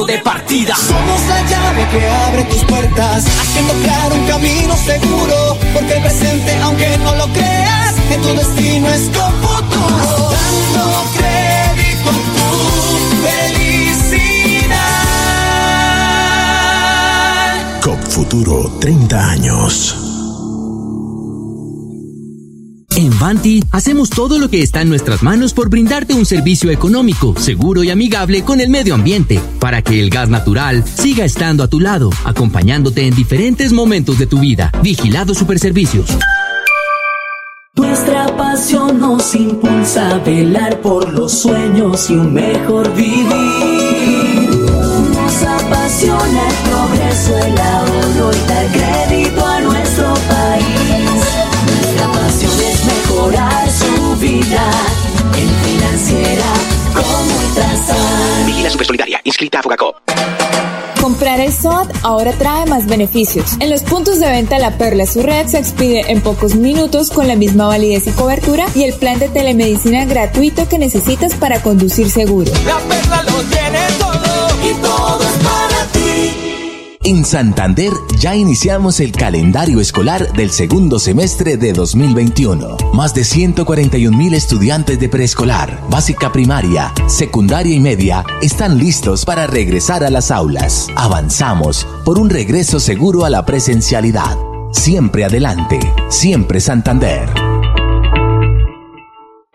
Punto 0.00 0.12
de 0.12 0.18
partida. 0.18 0.74
Somos 0.76 1.20
la 1.26 1.42
llave 1.42 1.88
que 1.90 2.08
abre 2.08 2.44
tus 2.44 2.64
puertas, 2.64 3.24
haciendo 3.26 3.72
claro 3.82 4.14
un 4.14 4.26
camino 4.26 4.76
seguro. 4.76 5.56
Porque 5.74 5.94
el 5.94 6.02
presente, 6.02 6.56
aunque 6.62 6.98
no 6.98 7.14
lo 7.16 7.26
creas, 7.32 7.94
en 8.10 8.20
tu 8.22 8.28
destino 8.28 8.88
es 8.88 9.08
con 9.10 9.32
futuro. 9.42 10.30
Dando 10.30 11.04
crédito 11.16 12.10
a 12.10 12.12
tu 12.36 12.48
felicidad. 13.26 14.70
COP 17.82 18.02
Futuro 18.08 18.78
30 18.80 19.30
años. 19.30 20.09
En 23.00 23.18
Vanti 23.18 23.64
hacemos 23.70 24.10
todo 24.10 24.38
lo 24.38 24.50
que 24.50 24.60
está 24.62 24.82
en 24.82 24.90
nuestras 24.90 25.22
manos 25.22 25.54
por 25.54 25.70
brindarte 25.70 26.12
un 26.12 26.26
servicio 26.26 26.70
económico, 26.70 27.34
seguro 27.38 27.82
y 27.82 27.88
amigable 27.90 28.44
con 28.44 28.60
el 28.60 28.68
medio 28.68 28.94
ambiente, 28.94 29.40
para 29.58 29.80
que 29.80 30.00
el 30.00 30.10
gas 30.10 30.28
natural 30.28 30.84
siga 30.86 31.24
estando 31.24 31.64
a 31.64 31.68
tu 31.68 31.80
lado, 31.80 32.10
acompañándote 32.26 33.06
en 33.06 33.14
diferentes 33.14 33.72
momentos 33.72 34.18
de 34.18 34.26
tu 34.26 34.38
vida. 34.38 34.70
Vigilado 34.82 35.34
Superservicios. 35.34 36.10
Nuestra 37.74 38.36
pasión 38.36 39.00
nos 39.00 39.34
impulsa 39.34 40.16
a 40.16 40.18
velar 40.18 40.82
por 40.82 41.10
los 41.14 41.32
sueños 41.32 42.10
y 42.10 42.16
un 42.16 42.34
mejor 42.34 42.94
vivir. 42.94 43.24
Nos 45.14 45.42
apasiona 45.42 46.48
el 46.48 46.54
progreso, 46.68 47.38
el 47.46 47.58
ahorro 47.58 48.30
y 48.30 48.46
dar 48.46 49.09
Vigila 58.70 58.72
Supersolidaria, 58.72 59.20
inscrita 59.24 59.58
a 59.58 59.62
Fogacop. 59.62 59.96
Comprar 61.00 61.40
el 61.40 61.52
SOAT 61.52 61.90
ahora 62.02 62.32
trae 62.32 62.66
más 62.66 62.86
beneficios. 62.86 63.56
En 63.58 63.70
los 63.70 63.82
puntos 63.82 64.20
de 64.20 64.28
venta 64.28 64.58
La 64.58 64.76
Perla 64.76 65.06
su 65.06 65.22
red 65.22 65.46
se 65.46 65.58
expide 65.58 66.04
en 66.08 66.20
pocos 66.20 66.54
minutos 66.54 67.10
con 67.10 67.26
la 67.26 67.36
misma 67.36 67.66
validez 67.66 68.06
y 68.06 68.12
cobertura 68.12 68.66
y 68.74 68.84
el 68.84 68.92
plan 68.94 69.18
de 69.18 69.28
telemedicina 69.28 70.04
gratuito 70.04 70.68
que 70.68 70.78
necesitas 70.78 71.34
para 71.34 71.62
conducir 71.62 72.10
seguro. 72.10 72.52
La 72.66 72.78
perla 72.80 73.22
lo 73.22 73.42
tiene 73.44 73.78
todo 73.98 74.68
y 74.68 74.74
todo. 74.82 75.19
En 77.02 77.24
Santander 77.24 77.94
ya 78.18 78.36
iniciamos 78.36 79.00
el 79.00 79.12
calendario 79.12 79.80
escolar 79.80 80.34
del 80.34 80.50
segundo 80.50 80.98
semestre 80.98 81.56
de 81.56 81.72
2021. 81.72 82.76
Más 82.92 83.14
de 83.14 83.24
141 83.24 84.14
mil 84.14 84.34
estudiantes 84.34 85.00
de 85.00 85.08
preescolar, 85.08 85.80
básica 85.88 86.30
primaria, 86.30 86.92
secundaria 87.06 87.74
y 87.74 87.80
media 87.80 88.22
están 88.42 88.76
listos 88.76 89.24
para 89.24 89.46
regresar 89.46 90.04
a 90.04 90.10
las 90.10 90.30
aulas. 90.30 90.88
Avanzamos 90.94 91.86
por 92.04 92.18
un 92.18 92.28
regreso 92.28 92.78
seguro 92.78 93.24
a 93.24 93.30
la 93.30 93.46
presencialidad. 93.46 94.36
Siempre 94.70 95.24
adelante, 95.24 95.80
siempre 96.10 96.60
Santander. 96.60 97.49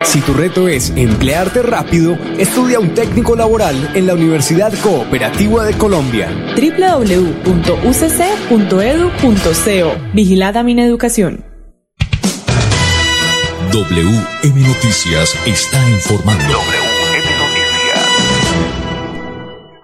Si 0.06 0.22
tu 0.22 0.34
reto 0.34 0.68
es 0.68 0.94
emplearte 0.96 1.62
rápido, 1.62 2.18
estudia 2.38 2.80
un 2.80 2.94
técnico 2.94 3.36
laboral 3.36 3.92
en 3.96 4.08
la 4.08 4.14
Universidad 4.14 4.72
Cooperativa 4.82 5.66
de 5.66 5.74
Colombia. 5.74 6.30
www.ucc.edu.co 6.56 7.46
Vigilada 10.14 10.64
Mineducación. 10.64 11.44
WM 13.74 14.62
Noticias 14.62 15.36
está 15.46 15.90
informando. 15.90 16.54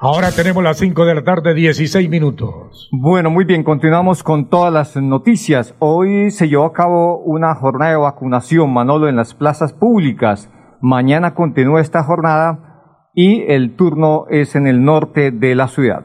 Ahora 0.04 0.32
tenemos 0.32 0.64
las 0.64 0.80
5 0.80 1.06
de 1.06 1.14
la 1.14 1.24
tarde, 1.24 1.54
16 1.54 2.10
minutos. 2.10 2.90
Bueno, 2.92 3.30
muy 3.30 3.46
bien, 3.46 3.64
continuamos 3.64 4.24
con 4.24 4.50
todas 4.50 4.74
las 4.74 4.98
noticias. 4.98 5.76
Hoy 5.78 6.32
se 6.32 6.50
llevó 6.50 6.66
a 6.66 6.74
cabo 6.74 7.20
una 7.20 7.54
jornada 7.54 7.92
de 7.92 7.98
vacunación, 7.98 8.74
Manolo, 8.74 9.08
en 9.08 9.16
las 9.16 9.36
plazas 9.36 9.74
públicas. 9.74 10.52
Mañana 10.82 11.36
continúa 11.36 11.82
esta 11.82 12.02
jornada 12.02 13.12
y 13.14 13.44
el 13.44 13.76
turno 13.76 14.26
es 14.32 14.56
en 14.56 14.66
el 14.66 14.84
norte 14.84 15.30
de 15.30 15.54
la 15.54 15.68
ciudad. 15.68 16.04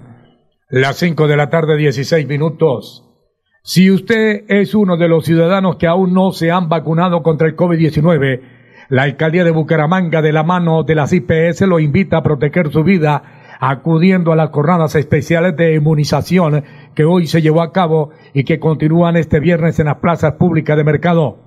Las 0.68 0.96
5 0.96 1.26
de 1.26 1.36
la 1.38 1.48
tarde, 1.48 1.78
16 1.78 2.28
minutos. 2.28 3.02
Si 3.62 3.90
usted 3.90 4.44
es 4.48 4.74
uno 4.74 4.98
de 4.98 5.08
los 5.08 5.24
ciudadanos 5.24 5.76
que 5.76 5.86
aún 5.86 6.12
no 6.12 6.32
se 6.32 6.50
han 6.50 6.68
vacunado 6.68 7.22
contra 7.22 7.48
el 7.48 7.56
COVID-19, 7.56 8.42
la 8.90 9.04
alcaldía 9.04 9.44
de 9.44 9.52
Bucaramanga, 9.52 10.20
de 10.20 10.34
la 10.34 10.42
mano 10.42 10.82
de 10.82 10.94
las 10.96 11.14
IPS, 11.14 11.62
lo 11.62 11.80
invita 11.80 12.18
a 12.18 12.22
proteger 12.22 12.70
su 12.70 12.84
vida 12.84 13.36
acudiendo 13.60 14.32
a 14.32 14.36
las 14.36 14.50
jornadas 14.50 14.94
especiales 14.94 15.56
de 15.56 15.74
inmunización 15.74 16.64
que 16.94 17.04
hoy 17.04 17.26
se 17.26 17.42
llevó 17.42 17.62
a 17.62 17.72
cabo 17.72 18.10
y 18.34 18.44
que 18.44 18.58
continúan 18.58 19.16
este 19.16 19.40
viernes 19.40 19.78
en 19.78 19.86
las 19.86 19.96
plazas 19.96 20.32
públicas 20.34 20.76
de 20.76 20.84
mercado. 20.84 21.38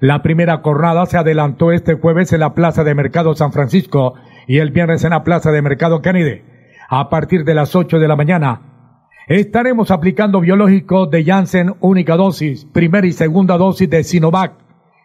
La 0.00 0.22
primera 0.22 0.58
jornada 0.58 1.06
se 1.06 1.18
adelantó 1.18 1.72
este 1.72 1.94
jueves 1.94 2.32
en 2.32 2.40
la 2.40 2.54
Plaza 2.54 2.84
de 2.84 2.94
Mercado 2.94 3.34
San 3.34 3.52
Francisco 3.52 4.14
y 4.46 4.58
el 4.58 4.70
viernes 4.70 5.02
en 5.02 5.10
la 5.10 5.24
Plaza 5.24 5.50
de 5.50 5.60
Mercado 5.60 6.02
Kennedy. 6.02 6.42
A 6.88 7.10
partir 7.10 7.44
de 7.44 7.54
las 7.54 7.74
8 7.74 7.98
de 7.98 8.06
la 8.08 8.14
mañana, 8.14 8.62
estaremos 9.26 9.90
aplicando 9.90 10.40
biológicos 10.40 11.10
de 11.10 11.24
Janssen 11.24 11.74
única 11.80 12.16
dosis, 12.16 12.64
primera 12.64 13.06
y 13.06 13.12
segunda 13.12 13.58
dosis 13.58 13.90
de 13.90 14.04
Sinovac 14.04 14.52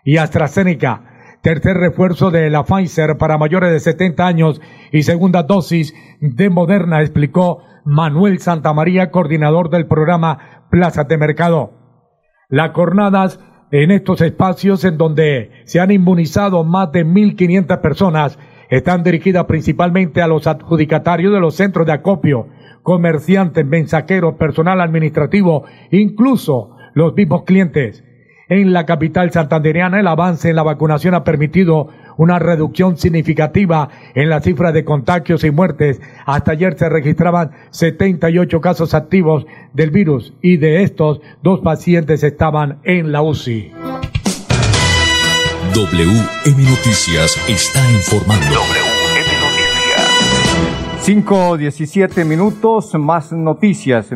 y 0.05 0.17
AstraZeneca, 0.17 1.12
tercer 1.43 1.75
refuerzo 1.75 2.31
de 2.31 2.49
la 2.49 2.63
Pfizer 2.63 3.17
para 3.17 3.37
mayores 3.37 3.69
de 3.69 3.81
70 3.81 4.25
años 4.25 4.61
y 4.93 5.03
segunda 5.03 5.43
dosis 5.43 5.93
de 6.21 6.49
Moderna, 6.49 7.01
explicó 7.01 7.61
Manuel 7.83 8.39
Santamaría, 8.39 9.11
coordinador 9.11 9.69
del 9.69 9.85
programa 9.85 10.65
Plazas 10.71 11.05
de 11.09 11.17
Mercado. 11.17 11.73
Las 12.47 12.71
jornadas 12.71 13.41
en 13.71 13.91
estos 13.91 14.21
espacios 14.21 14.85
en 14.85 14.97
donde 14.97 15.51
se 15.65 15.81
han 15.81 15.91
inmunizado 15.91 16.63
más 16.63 16.93
de 16.93 17.05
1.500 17.05 17.81
personas 17.81 18.39
están 18.69 19.03
dirigidas 19.03 19.43
principalmente 19.43 20.21
a 20.21 20.27
los 20.27 20.47
adjudicatarios 20.47 21.33
de 21.33 21.41
los 21.41 21.55
centros 21.55 21.85
de 21.85 21.91
acopio, 21.91 22.47
comerciantes, 22.83 23.65
mensajeros, 23.65 24.35
personal 24.35 24.79
administrativo, 24.79 25.65
incluso 25.91 26.77
los 26.93 27.13
mismos 27.15 27.43
clientes. 27.43 28.05
En 28.49 28.73
la 28.73 28.85
capital 28.85 29.31
santandereana 29.31 29.99
el 29.99 30.07
avance 30.07 30.49
en 30.49 30.55
la 30.55 30.63
vacunación 30.63 31.13
ha 31.15 31.23
permitido 31.23 31.87
una 32.17 32.39
reducción 32.39 32.97
significativa 32.97 33.89
en 34.15 34.29
la 34.29 34.41
cifra 34.41 34.71
de 34.71 34.83
contagios 34.83 35.43
y 35.43 35.51
muertes. 35.51 36.01
Hasta 36.25 36.51
ayer 36.51 36.77
se 36.77 36.89
registraban 36.89 37.51
78 37.71 38.59
casos 38.59 38.93
activos 38.93 39.45
del 39.73 39.91
virus 39.91 40.33
y 40.41 40.57
de 40.57 40.83
estos 40.83 41.21
dos 41.41 41.61
pacientes 41.61 42.23
estaban 42.23 42.79
en 42.83 43.11
la 43.11 43.21
UCI. 43.21 43.71
WM 45.73 46.63
Noticias 46.69 47.37
está 47.49 47.91
informando. 47.91 48.57
Cinco, 50.99 51.57
diecisiete 51.57 52.23
minutos, 52.25 52.93
más 52.95 53.31
noticias. 53.31 54.11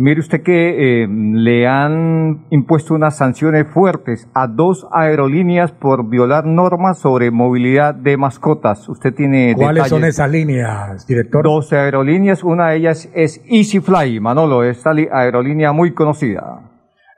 Mire 0.00 0.20
usted 0.20 0.42
que 0.42 1.02
eh, 1.02 1.08
le 1.10 1.68
han 1.68 2.46
impuesto 2.48 2.94
unas 2.94 3.18
sanciones 3.18 3.66
fuertes 3.68 4.30
a 4.32 4.46
dos 4.46 4.86
aerolíneas 4.90 5.72
por 5.72 6.08
violar 6.08 6.46
normas 6.46 7.00
sobre 7.00 7.30
movilidad 7.30 7.94
de 7.94 8.16
mascotas. 8.16 8.88
Usted 8.88 9.12
tiene 9.12 9.54
¿Cuáles 9.54 9.88
son 9.88 10.04
esas 10.04 10.30
líneas, 10.30 11.06
director? 11.06 11.44
Dos 11.44 11.74
aerolíneas, 11.74 12.42
una 12.42 12.68
de 12.68 12.78
ellas 12.78 13.10
es 13.14 13.42
EasyFly, 13.46 14.20
Manolo, 14.20 14.64
esta 14.64 14.92
aerolínea 15.12 15.72
muy 15.72 15.92
conocida. 15.92 16.62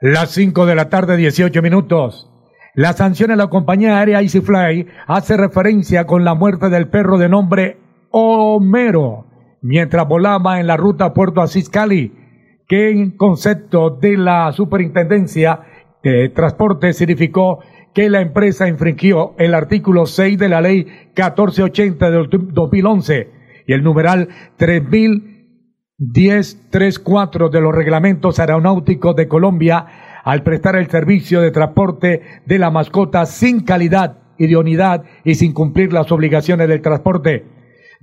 Las 0.01 0.31
5 0.31 0.65
de 0.65 0.75
la 0.75 0.89
tarde, 0.89 1.15
18 1.15 1.61
minutos. 1.61 2.29
La 2.75 2.91
sanción 2.91 3.31
a 3.31 3.37
la 3.37 3.47
compañía 3.47 3.97
aérea 3.97 4.19
EasyFly 4.19 4.87
hace 5.07 5.37
referencia 5.37 6.05
con 6.05 6.25
la 6.25 6.33
muerte 6.33 6.69
del 6.69 6.89
perro 6.89 7.17
de 7.17 7.29
nombre 7.29 7.77
Homero 8.11 9.27
mientras 9.63 10.05
volaba 10.07 10.59
en 10.59 10.67
la 10.67 10.77
ruta 10.77 11.13
Puerto 11.13 11.41
Asís 11.41 11.69
Cali, 11.69 12.22
que 12.67 12.89
en 12.89 13.11
concepto 13.11 13.89
de 13.89 14.17
la 14.17 14.51
Superintendencia 14.51 15.61
de 16.03 16.29
Transporte 16.29 16.93
significó 16.93 17.59
que 17.93 18.09
la 18.09 18.21
empresa 18.21 18.67
infringió 18.67 19.35
el 19.37 19.53
artículo 19.53 20.05
6 20.05 20.37
de 20.37 20.49
la 20.49 20.59
ley 20.61 20.85
1480 21.15 22.11
del 22.11 22.27
2011 22.51 23.31
y 23.67 23.73
el 23.73 23.83
numeral 23.83 24.29
301034 24.57 27.49
de 27.49 27.61
los 27.61 27.73
reglamentos 27.73 28.39
aeronáuticos 28.39 29.15
de 29.15 29.27
Colombia 29.27 29.85
al 30.23 30.43
prestar 30.43 30.75
el 30.75 30.89
servicio 30.89 31.41
de 31.41 31.51
transporte 31.51 32.21
de 32.45 32.59
la 32.59 32.71
mascota 32.71 33.25
sin 33.25 33.63
calidad, 33.63 34.17
idoneidad 34.37 35.03
y 35.23 35.35
sin 35.35 35.53
cumplir 35.53 35.93
las 35.93 36.11
obligaciones 36.11 36.67
del 36.67 36.81
transporte. 36.81 37.45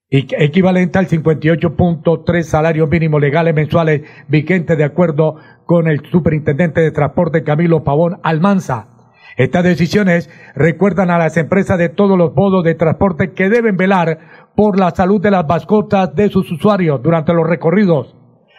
equivalente 0.10 0.99
al 0.99 1.07
58.3 1.07 2.43
salarios 2.43 2.89
mínimos 2.89 3.21
legales 3.21 3.55
mensuales 3.55 4.01
vigentes 4.27 4.77
de 4.77 4.83
acuerdo 4.83 5.38
con 5.65 5.88
el 5.88 6.01
superintendente 6.12 6.81
de 6.81 6.91
transporte 6.91 7.45
Camilo 7.45 7.86
Pavón 7.86 8.19
Almanza. 8.21 8.96
Estas 9.38 9.63
decisiones 9.63 10.32
recuerdan 10.56 11.12
a 11.12 11.19
las 11.19 11.38
empresas 11.38 11.78
de 11.78 11.89
todos 11.89 12.17
los 12.17 12.34
modos 12.36 12.63
de 12.63 12.73
transporte 12.73 13.34
que 13.34 13.50
deben 13.50 13.78
velar 13.78 14.17
por 14.56 14.80
la 14.80 14.89
salud 14.89 15.21
de 15.21 15.30
las 15.30 15.47
mascotas 15.47 16.15
de 16.15 16.30
sus 16.30 16.52
usuarios 16.52 17.04
durante 17.04 17.36
los 17.36 17.47
recorridos. 17.47 18.15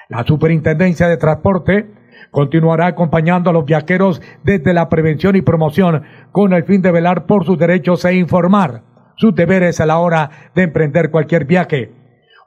La 0.08 0.24
Superintendencia 0.24 1.08
de 1.08 1.16
Transporte 1.16 1.90
continuará 2.30 2.86
acompañando 2.86 3.50
a 3.50 3.52
los 3.52 3.64
viajeros 3.64 4.22
desde 4.44 4.72
la 4.72 4.88
prevención 4.88 5.34
y 5.34 5.42
promoción 5.42 6.04
con 6.30 6.52
el 6.52 6.62
fin 6.62 6.80
de 6.80 6.92
velar 6.92 7.26
por 7.26 7.44
sus 7.44 7.58
derechos 7.58 8.04
e 8.04 8.14
informar 8.14 8.84
sus 9.16 9.34
deberes 9.34 9.80
a 9.80 9.86
la 9.86 9.98
hora 9.98 10.30
de 10.54 10.62
emprender 10.62 11.10
cualquier 11.10 11.44
viaje. 11.44 11.97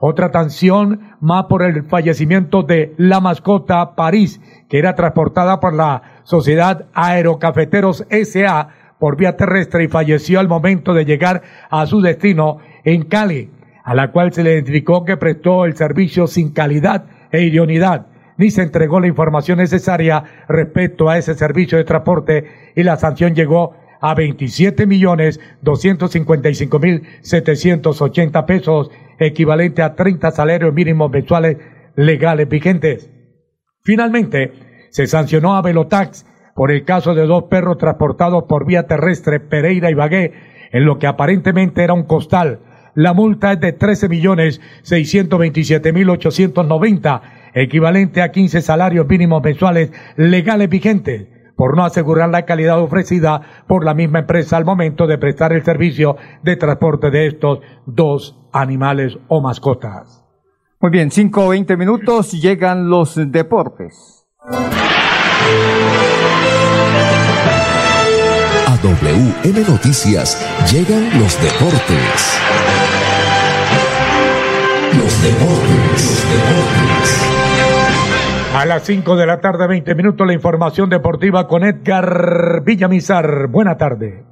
Otra 0.04 0.32
tensión 0.32 1.16
más 1.20 1.44
por 1.44 1.62
el 1.62 1.84
fallecimiento 1.84 2.64
de 2.64 2.92
la 2.96 3.20
mascota 3.20 3.94
París, 3.94 4.40
que 4.68 4.80
era 4.80 4.96
transportada 4.96 5.60
por 5.60 5.74
la 5.74 6.02
Sociedad 6.24 6.86
Aerocafeteros 6.92 8.04
SA 8.10 8.68
por 8.98 9.16
vía 9.16 9.36
terrestre 9.36 9.84
y 9.84 9.88
falleció 9.88 10.40
al 10.40 10.48
momento 10.48 10.92
de 10.92 11.04
llegar 11.04 11.42
a 11.70 11.86
su 11.86 12.00
destino 12.00 12.58
en 12.82 13.04
Cali, 13.04 13.52
a 13.84 13.94
la 13.94 14.10
cual 14.10 14.32
se 14.32 14.42
le 14.42 14.54
identificó 14.54 15.04
que 15.04 15.16
prestó 15.16 15.66
el 15.66 15.76
servicio 15.76 16.26
sin 16.26 16.50
calidad 16.50 17.04
e 17.30 17.42
idoneidad, 17.42 18.08
ni 18.38 18.50
se 18.50 18.62
entregó 18.62 18.98
la 18.98 19.06
información 19.06 19.58
necesaria 19.58 20.24
respecto 20.48 21.10
a 21.10 21.16
ese 21.16 21.34
servicio 21.34 21.78
de 21.78 21.84
transporte 21.84 22.72
y 22.74 22.82
la 22.82 22.96
sanción 22.96 23.36
llegó 23.36 23.76
a 24.00 24.16
27 24.16 24.84
millones 24.84 25.38
255 25.62 26.78
mil 26.80 27.02
780 27.20 28.46
pesos, 28.46 28.90
equivalente 29.26 29.82
a 29.82 29.94
30 29.94 30.30
salarios 30.30 30.72
mínimos 30.72 31.10
mensuales 31.10 31.56
legales 31.96 32.48
vigentes. 32.48 33.10
Finalmente, 33.82 34.52
se 34.90 35.06
sancionó 35.06 35.54
a 35.56 35.62
Velotax 35.62 36.26
por 36.54 36.70
el 36.70 36.84
caso 36.84 37.14
de 37.14 37.26
dos 37.26 37.44
perros 37.44 37.78
transportados 37.78 38.44
por 38.44 38.66
vía 38.66 38.86
terrestre 38.86 39.40
Pereira 39.40 39.90
y 39.90 39.94
Bagué 39.94 40.32
en 40.70 40.84
lo 40.84 40.98
que 40.98 41.06
aparentemente 41.06 41.82
era 41.82 41.94
un 41.94 42.04
costal. 42.04 42.60
La 42.94 43.14
multa 43.14 43.52
es 43.52 43.60
de 43.60 43.72
13 43.72 44.08
millones 44.08 44.60
627 44.82 45.92
mil 45.92 46.10
890, 46.10 47.22
equivalente 47.54 48.22
a 48.22 48.30
15 48.30 48.60
salarios 48.60 49.06
mínimos 49.06 49.42
mensuales 49.42 49.90
legales 50.16 50.68
vigentes 50.68 51.26
por 51.62 51.76
no 51.76 51.84
asegurar 51.84 52.28
la 52.28 52.44
calidad 52.44 52.80
ofrecida 52.80 53.40
por 53.68 53.84
la 53.84 53.94
misma 53.94 54.18
empresa 54.18 54.56
al 54.56 54.64
momento 54.64 55.06
de 55.06 55.16
prestar 55.16 55.52
el 55.52 55.62
servicio 55.62 56.16
de 56.42 56.56
transporte 56.56 57.12
de 57.12 57.28
estos 57.28 57.60
dos 57.86 58.36
animales 58.52 59.16
o 59.28 59.40
mascotas. 59.40 60.24
Muy 60.80 60.90
bien, 60.90 61.12
5 61.12 61.46
o 61.46 61.50
20 61.50 61.76
minutos 61.76 62.32
llegan 62.32 62.90
los 62.90 63.14
deportes. 63.30 64.26
A 68.66 68.76
WM 68.82 69.60
Noticias 69.68 70.44
llegan 70.68 71.16
los 71.20 71.40
deportes. 71.40 72.40
Los 74.98 75.22
deportes, 75.22 76.02
los 76.02 76.24
deportes. 76.28 77.31
A 78.54 78.66
las 78.66 78.82
5 78.84 79.16
de 79.16 79.26
la 79.26 79.40
tarde, 79.40 79.66
20 79.66 79.94
minutos, 79.94 80.26
la 80.26 80.34
información 80.34 80.90
deportiva 80.90 81.48
con 81.48 81.64
Edgar 81.64 82.62
Villamizar. 82.62 83.46
Buena 83.48 83.78
tarde. 83.78 84.24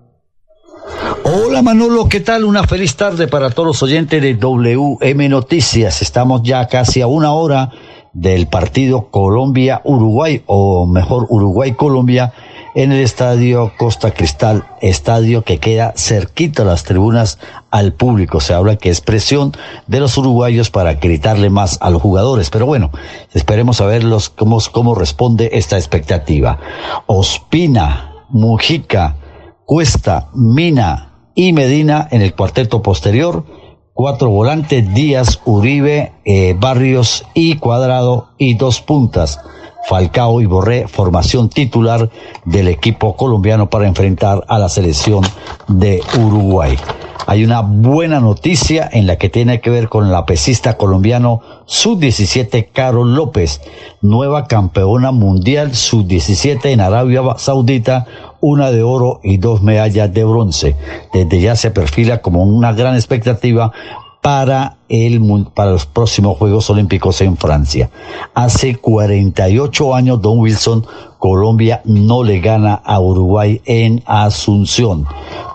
Hola 1.24 1.62
Manolo, 1.62 2.06
¿qué 2.06 2.20
tal? 2.20 2.44
Una 2.44 2.64
feliz 2.64 2.96
tarde 2.96 3.28
para 3.28 3.48
todos 3.48 3.68
los 3.68 3.82
oyentes 3.82 4.20
de 4.20 4.34
WM 4.34 5.28
Noticias. 5.30 6.02
Estamos 6.02 6.42
ya 6.42 6.66
casi 6.68 7.00
a 7.00 7.06
una 7.06 7.32
hora 7.32 7.70
del 8.12 8.46
partido 8.46 9.08
Colombia-Uruguay, 9.10 10.42
o 10.44 10.86
mejor 10.86 11.26
Uruguay-Colombia, 11.30 12.34
en 12.74 12.92
el 12.92 13.00
estadio 13.00 13.72
Costa 13.76 14.12
Cristal, 14.12 14.64
estadio 14.80 15.42
que 15.42 15.58
queda 15.58 15.92
cerquita 15.96 16.62
a 16.62 16.66
las 16.66 16.84
tribunas 16.84 17.38
al 17.70 17.92
público. 17.92 18.40
Se 18.40 18.54
habla 18.54 18.76
que 18.76 18.90
es 18.90 19.00
presión 19.00 19.52
de 19.86 20.00
los 20.00 20.16
uruguayos 20.16 20.70
para 20.70 20.94
gritarle 20.94 21.50
más 21.50 21.78
a 21.80 21.90
los 21.90 22.02
jugadores. 22.02 22.50
Pero 22.50 22.66
bueno, 22.66 22.90
esperemos 23.34 23.80
a 23.80 23.86
ver 23.86 24.04
cómo, 24.36 24.58
cómo 24.72 24.94
responde 24.94 25.50
esta 25.52 25.76
expectativa. 25.76 26.58
Ospina, 27.06 28.24
Mujica, 28.28 29.16
Cuesta, 29.64 30.28
Mina 30.34 31.30
y 31.34 31.52
Medina 31.52 32.08
en 32.10 32.22
el 32.22 32.34
cuarteto 32.34 32.82
posterior. 32.82 33.44
Cuatro 33.92 34.30
volantes, 34.30 34.94
Díaz, 34.94 35.40
Uribe, 35.44 36.12
eh, 36.24 36.54
Barrios 36.58 37.24
y 37.34 37.56
Cuadrado 37.56 38.30
y 38.38 38.54
dos 38.54 38.80
puntas. 38.80 39.40
Falcao 39.88 40.40
y 40.40 40.46
Borré, 40.46 40.88
formación 40.88 41.48
titular 41.48 42.10
del 42.44 42.68
equipo 42.68 43.16
colombiano 43.16 43.70
para 43.70 43.86
enfrentar 43.86 44.44
a 44.48 44.58
la 44.58 44.68
selección 44.68 45.24
de 45.68 46.02
Uruguay. 46.18 46.76
Hay 47.26 47.44
una 47.44 47.60
buena 47.60 48.18
noticia 48.18 48.88
en 48.90 49.06
la 49.06 49.16
que 49.16 49.28
tiene 49.28 49.60
que 49.60 49.70
ver 49.70 49.88
con 49.88 50.10
la 50.10 50.26
pesista 50.26 50.76
colombiano 50.76 51.42
sub-17 51.66 52.70
Carol 52.72 53.14
López, 53.14 53.60
nueva 54.00 54.46
campeona 54.46 55.12
mundial 55.12 55.74
sub-17 55.74 56.70
en 56.70 56.80
Arabia 56.80 57.22
Saudita, 57.36 58.06
una 58.40 58.70
de 58.70 58.82
oro 58.82 59.20
y 59.22 59.36
dos 59.36 59.62
medallas 59.62 60.12
de 60.12 60.24
bronce. 60.24 60.76
Desde 61.12 61.40
ya 61.40 61.54
se 61.56 61.70
perfila 61.70 62.20
como 62.20 62.42
una 62.42 62.72
gran 62.72 62.94
expectativa 62.94 63.72
para, 64.20 64.76
el, 64.88 65.46
para 65.54 65.72
los 65.72 65.86
próximos 65.86 66.36
Juegos 66.36 66.68
Olímpicos 66.68 67.20
en 67.22 67.36
Francia. 67.36 67.90
Hace 68.34 68.76
48 68.76 69.94
años, 69.94 70.20
Don 70.20 70.40
Wilson, 70.40 70.86
Colombia 71.18 71.80
no 71.84 72.22
le 72.22 72.40
gana 72.40 72.74
a 72.74 73.00
Uruguay 73.00 73.60
en 73.64 74.02
Asunción. 74.06 75.06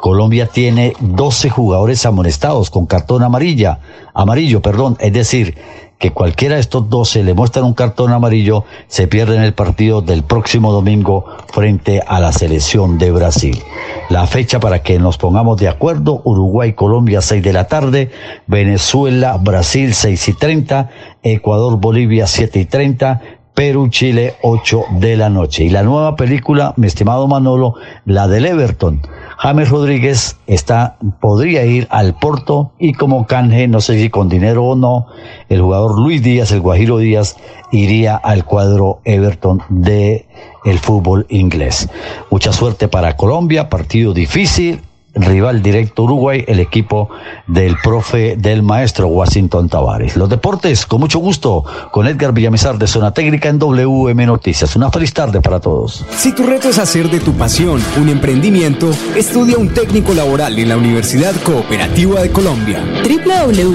Colombia 0.02 0.48
tiene 0.48 0.94
12 1.00 1.50
jugadores 1.50 2.06
amonestados 2.06 2.70
con 2.70 2.86
cartón 2.86 3.24
amarilla, 3.24 3.80
amarillo, 4.14 4.62
perdón, 4.62 4.98
es 5.00 5.14
decir, 5.14 5.58
que 5.98 6.12
cualquiera 6.12 6.56
de 6.56 6.62
estos 6.62 6.90
12 6.90 7.24
le 7.24 7.34
muestran 7.34 7.66
un 7.66 7.74
cartón 7.74 8.12
amarillo, 8.12 8.66
se 8.88 9.08
pierde 9.08 9.38
en 9.38 9.44
el 9.44 9.54
partido 9.54 10.02
del 10.02 10.24
próximo 10.24 10.72
domingo 10.72 11.26
frente 11.54 12.02
a 12.06 12.20
la 12.20 12.32
selección 12.32 12.98
de 12.98 13.12
Brasil. 13.12 13.62
La 14.10 14.28
fecha 14.28 14.60
para 14.60 14.84
que 14.84 15.00
nos 15.00 15.18
pongamos 15.18 15.58
de 15.58 15.68
acuerdo, 15.68 16.22
Uruguay, 16.26 16.74
Colombia, 16.74 17.22
6 17.22 17.42
de 17.42 17.54
la 17.54 17.68
tarde, 17.68 18.12
Venezuela, 18.48 19.38
Brasil, 19.38 19.94
6 19.94 20.28
y 20.30 20.34
30, 20.34 20.90
Ecuador, 21.24 21.80
Bolivia, 21.80 22.28
7 22.28 22.60
y 22.60 22.66
30, 22.66 23.22
Perú, 23.54 23.88
Chile, 23.88 24.36
8 24.42 24.86
de 25.00 25.16
la 25.16 25.30
noche. 25.30 25.64
Y 25.64 25.70
la 25.70 25.82
nueva 25.82 26.18
película, 26.18 26.74
mi 26.76 26.88
estimado 26.88 27.26
Manolo, 27.28 27.76
la 28.06 28.28
del 28.28 28.46
Everton. 28.46 29.02
James 29.38 29.70
Rodríguez 29.70 30.38
está, 30.48 30.98
podría 31.20 31.66
ir 31.66 31.88
al 31.90 32.18
Porto 32.18 32.72
y 32.80 32.94
como 32.94 33.28
canje, 33.28 33.68
no 33.68 33.82
sé 33.82 34.00
si 34.00 34.10
con 34.10 34.30
dinero 34.30 34.66
o 34.66 34.76
no, 34.76 35.08
el 35.50 35.62
jugador 35.62 36.00
Luis 36.00 36.24
Díaz, 36.24 36.52
el 36.52 36.62
Guajiro 36.62 36.98
Díaz, 36.98 37.36
iría 37.72 38.16
al 38.16 38.46
cuadro 38.46 39.02
Everton 39.04 39.62
de 39.70 40.26
el 40.64 40.80
fútbol 40.80 41.26
inglés. 41.30 41.90
Mucha 42.32 42.54
suerte 42.54 42.88
para 42.88 43.18
Colombia, 43.18 43.70
partido 43.70 44.14
difícil, 44.14 44.82
rival 45.16 45.62
directo 45.62 46.04
Uruguay, 46.04 46.44
el 46.48 46.60
equipo 46.60 47.10
del 47.48 47.76
profe 47.84 48.36
del 48.38 48.64
maestro 48.64 49.08
Washington 49.08 49.70
Tavares. 49.70 50.16
Los 50.16 50.30
deportes, 50.30 50.86
con 50.86 51.00
mucho 51.00 51.20
gusto, 51.20 51.64
con 51.92 52.08
Edgar 52.08 52.34
Villamizar 52.34 52.78
de 52.78 52.88
Zona 52.88 53.12
Técnica 53.12 53.50
en 53.50 53.60
WM 53.60 54.26
Noticias. 54.26 54.76
Una 54.76 54.92
feliz 54.92 55.14
tarde 55.14 55.42
para 55.42 55.60
todos. 55.60 56.06
Si 56.16 56.34
tu 56.34 56.44
reto 56.44 56.70
es 56.70 56.80
hacer 56.80 57.10
de 57.10 57.20
tu 57.20 57.34
pasión 57.34 57.82
un 58.00 58.10
emprendimiento, 58.10 58.92
estudia 59.16 59.58
un 59.58 59.74
técnico 59.74 60.14
laboral 60.14 60.58
en 60.60 60.70
la 60.70 60.78
Universidad 60.78 61.34
Cooperativa 61.44 62.22
de 62.22 62.32
Colombia. 62.32 62.84
www.ucc.edu.co 63.04 63.66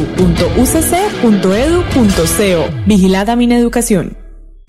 Vigilada 2.87 3.37
mi 3.37 3.51
educación. 3.53 4.20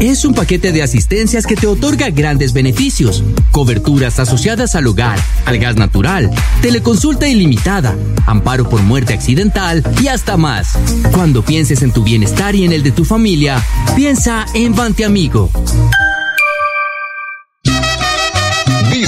Es 0.00 0.24
un 0.24 0.32
paquete 0.32 0.70
de 0.70 0.82
asistencias 0.82 1.44
que 1.44 1.56
te 1.56 1.66
otorga 1.66 2.10
grandes 2.10 2.52
beneficios, 2.52 3.24
coberturas 3.50 4.20
asociadas 4.20 4.76
al 4.76 4.86
hogar, 4.86 5.18
al 5.44 5.58
gas 5.58 5.74
natural, 5.74 6.30
teleconsulta 6.62 7.26
ilimitada, 7.26 7.96
amparo 8.24 8.68
por 8.68 8.80
muerte 8.82 9.12
accidental 9.12 9.82
y 10.00 10.06
hasta 10.06 10.36
más. 10.36 10.78
Cuando 11.12 11.44
pienses 11.44 11.82
en 11.82 11.92
tu 11.92 12.04
bienestar 12.04 12.54
y 12.54 12.64
en 12.64 12.72
el 12.72 12.84
de 12.84 12.92
tu 12.92 13.04
familia, 13.04 13.60
piensa 13.96 14.46
en 14.54 14.76
Bante 14.76 15.04
Amigo. 15.04 15.50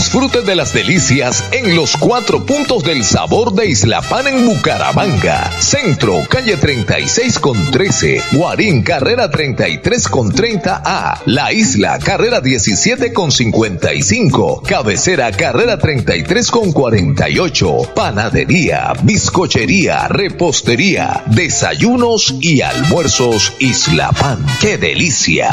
Disfrute 0.01 0.41
de 0.41 0.55
las 0.55 0.73
delicias 0.73 1.45
en 1.53 1.77
los 1.77 1.95
cuatro 1.95 2.47
puntos 2.47 2.83
del 2.83 3.05
sabor 3.05 3.53
de 3.53 3.67
Isla 3.67 4.01
Pan 4.01 4.27
en 4.29 4.47
Bucaramanga. 4.47 5.51
Centro, 5.61 6.25
calle 6.27 6.57
36 6.57 7.39
con 7.39 7.71
13. 7.71 8.23
Guarín, 8.33 8.83
carrera 8.83 9.31
33 9.31 10.09
con 10.09 10.33
30A. 10.33 11.19
La 11.27 11.53
Isla, 11.53 11.99
carrera 11.99 12.41
17 12.41 13.13
con 13.13 13.31
55. 13.31 14.63
Cabecera, 14.67 15.33
carrera 15.33 15.77
33 15.77 16.51
con 16.51 16.73
48. 16.73 17.93
Panadería, 17.95 18.95
bizcochería, 19.03 20.09
repostería, 20.09 21.25
desayunos 21.27 22.37
y 22.41 22.63
almuerzos 22.63 23.53
Isla 23.59 24.13
Pan. 24.13 24.47
¡Qué 24.63 24.79
delicia! 24.79 25.53